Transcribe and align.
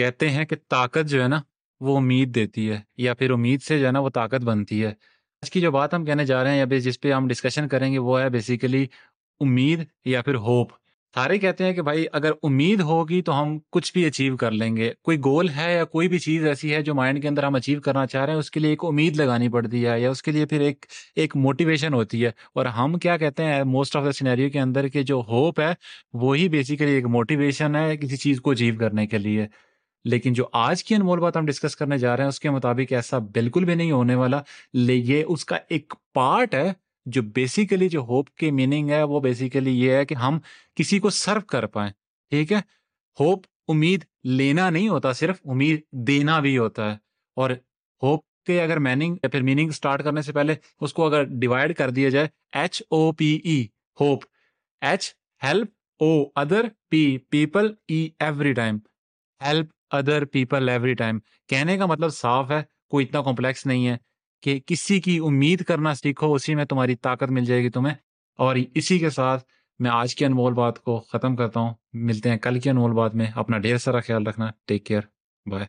کہتے 0.00 0.30
ہیں 0.30 0.44
کہ 0.44 0.56
طاقت 0.68 1.08
جو 1.08 1.22
ہے 1.22 1.28
نا، 1.28 1.40
وہ 1.80 1.96
امید 1.96 2.34
دیتی 2.34 2.70
ہے، 2.70 2.80
یا 2.96 3.14
پھر 3.14 3.30
امید 3.30 3.62
سے 3.62 3.78
جو 3.78 3.86
ہے 3.86 3.92
نا، 3.92 4.00
وہ 4.00 4.10
طاقت 4.10 4.44
بنتی 4.44 4.82
ہے۔ 4.82 4.92
آج 5.42 5.50
کی 5.50 5.60
جو 5.60 5.70
بات 5.70 5.94
ہم 5.94 6.04
کہنے 6.04 6.24
جا 6.24 6.42
رہے 6.44 6.50
ہیں، 6.50 6.58
یا 6.58 6.78
جس 6.78 7.00
پہ 7.00 7.12
ہم 7.12 7.28
ڈسکشن 7.28 7.68
کریں 7.68 7.92
گے، 7.92 7.98
وہ 7.98 8.20
ہے 8.20 8.28
بیسیکلی 8.30 8.86
امید 9.40 9.84
یا 10.04 10.22
پھر 10.22 10.34
ہوپ 10.34 10.72
سارے 11.14 11.38
کہتے 11.38 11.64
ہیں 11.64 11.72
کہ 11.72 11.82
بھائی، 11.82 12.04
اگر 12.12 12.32
امید 12.42 12.80
ہوگی 12.80 13.22
تو 13.22 13.42
ہم 13.42 13.58
کچھ 13.70 13.92
بھی 13.92 14.04
اچیو 14.06 14.36
کر 14.36 14.50
لیں 14.50 14.76
گے۔ 14.76 14.92
کوئی 15.02 15.18
گول 15.18 15.48
ہے 15.48 15.74
یا 15.74 15.84
کوئی 15.84 16.08
بھی 16.08 16.18
چیز 16.18 16.46
ایسی 16.46 16.74
ہے 16.74 16.82
جو 16.82 16.94
مائنڈ 16.94 17.22
کے 17.22 17.28
اندر 17.28 17.44
ہم 17.44 17.54
اچیو 17.54 17.80
کرنا 17.80 18.06
چاہ 18.06 18.24
رہے 18.24 18.32
ہیں، 18.32 18.40
اس 18.40 18.50
کے 18.50 18.60
لیے 18.60 18.70
ایک 18.70 18.84
امید 18.84 19.16
لگانی 19.16 19.48
پڑتی 19.48 19.86
ہے، 19.86 20.00
یا 20.00 20.10
اس 20.10 20.22
کے 20.22 20.32
لیے 20.32 20.46
پھر 20.46 20.60
ایک 20.60 20.86
ایک 21.16 21.36
موٹیویشن 21.36 21.94
ہوتی 21.94 22.24
ہے۔ 22.24 22.30
اور 22.54 22.66
ہم 22.66 22.98
کیا 22.98 23.16
کہتے 23.16 23.44
ہیں 23.44 23.62
موسٹ 23.64 23.96
آف 23.96 24.04
دا 24.04 24.12
سینیریو 24.12 24.50
کے 24.50 24.60
اندر 24.60 24.88
کہ 24.88 25.02
جو 25.02 25.22
ہوپ 25.28 25.60
ہے 25.60 25.72
وہی 26.12 26.48
بیسیکلی 26.48 26.94
ایک 26.94 27.06
موٹیویشن 27.06 27.76
ہے 27.76 27.96
کسی 27.96 28.16
چیز 28.16 28.40
کو 28.40 28.50
اچیو 28.50 28.74
کرنے 28.78 29.06
کے 29.06 29.18
لیے۔ 29.18 29.46
لیکن 30.04 30.32
جو 30.32 30.44
آج 30.52 30.84
کی 30.84 30.94
انمول 30.94 31.18
بات 31.18 31.36
ہم 31.36 31.46
ڈسکس 31.46 31.76
کرنے 31.76 31.98
جا 31.98 32.16
رہے 32.16 32.24
ہیں، 32.24 32.28
اس 32.28 32.40
کے 32.40 32.50
مطابق 32.50 32.92
ایسا 32.92 33.18
بالکل 33.18 33.64
بھی 33.64 33.74
نہیں 33.74 33.90
ہونے 33.90 34.14
والا۔ 34.14 34.42
یہ 34.72 35.24
اس 35.28 35.44
کا 35.44 35.58
ایک 35.68 35.94
پارٹ 36.14 36.54
ہے 36.54 36.72
جو 37.06 37.22
بیسیکلی 37.22 37.88
جو 37.88 38.00
ہوپ 38.00 38.34
کی 38.34 38.50
میننگ 38.50 38.90
ہے، 38.90 39.02
وہ 39.02 39.20
بیسیکلی 39.20 39.84
یہ 39.84 39.92
ہے 39.92 40.04
کہ 40.04 40.14
ہم 40.14 40.38
کسی 40.74 40.98
کو 40.98 41.10
سرو 41.10 41.40
کر 41.40 41.66
پائیں۔ 41.66 41.92
ٹھیک 42.30 42.52
ہے؟ 42.52 42.58
ہوپ 43.20 43.46
امید 43.68 44.04
لینا 44.24 44.70
نہیں 44.70 44.88
ہوتا، 44.88 45.12
صرف 45.12 45.40
امید 45.44 45.80
دینا 45.92 46.40
بھی 46.40 46.58
ہوتا 46.58 46.92
ہے۔ 46.92 46.96
اور 47.36 47.50
ہوپ 48.02 48.20
کے 48.46 48.62
اگر 48.62 48.78
میننگ 48.78 49.14
یا 49.14 49.28
پھر 49.28 49.42
میننگ 49.42 49.68
اسٹارٹ 49.68 50.04
کرنے 50.04 50.22
سے 50.22 50.32
پہلے 50.32 50.54
اس 50.80 50.92
کو 50.92 51.06
اگر 51.06 51.24
ڈیوائڈ 51.24 51.76
کر 51.76 51.90
دیا 51.90 52.08
جائے 52.08 52.28
H 52.52 52.82
O 52.90 53.12
P 53.12 53.40
E 53.44 53.66
hope 54.00 54.24
H 54.80 55.14
help 55.42 55.68
O 56.00 56.24
other 56.36 56.68
P 56.88 57.18
people 57.18 57.72
E 57.88 58.08
every 58.18 58.52
time 58.52 58.78
help 59.42 59.66
other 59.90 60.24
people 60.24 60.68
every 60.68 60.94
time 60.94 61.18
کہنے 61.48 61.76
کا 61.76 61.86
مطلب 61.86 62.10
صاف 62.10 62.50
ہے، 62.50 62.62
کوئی 62.90 63.06
اتنا 63.06 63.22
کمپلیکس 63.22 63.66
نہیں 63.66 63.86
ہے 63.86 63.96
کہ 64.42 64.60
کسی 64.66 65.00
کی 65.00 65.18
امید 65.18 65.64
کرنا 65.64 65.94
سیکھو، 65.94 66.34
اسی 66.34 66.54
میں 66.54 66.64
تمہاری 66.64 66.94
طاقت 66.94 67.30
مل 67.30 67.44
جائے 67.44 67.62
گی 67.62 67.70
تمہیں۔ 67.70 67.94
اور 68.38 68.56
اسی 68.74 68.98
کے 68.98 69.10
ساتھ 69.10 69.44
میں 69.78 69.90
آج 69.90 70.14
کی 70.14 70.24
انمول 70.24 70.52
بات 70.54 70.78
کو 70.78 71.00
ختم 71.00 71.36
کرتا 71.36 71.60
ہوں۔ 71.60 71.74
ملتے 71.92 72.30
ہیں 72.30 72.36
کل 72.36 72.60
کی 72.60 72.70
انمول 72.70 72.92
بات 72.92 73.14
میں۔ 73.14 73.26
اپنا 73.34 73.58
ڈھیر 73.58 73.76
سارا 73.76 74.00
خیال 74.00 74.26
رکھنا۔ 74.26 74.50
Take 74.66 74.86
care 74.86 75.00
bye 75.46 75.66